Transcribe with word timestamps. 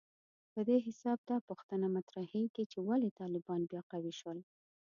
په 0.53 0.59
دې 0.67 0.77
حساب 0.85 1.19
دا 1.29 1.37
پوښتنه 1.49 1.85
مطرحېږي 1.95 2.63
چې 2.71 2.77
ولې 2.87 3.09
طالبان 3.19 3.61
بیا 3.71 3.81
قوي 3.91 4.13
شول 4.19 4.39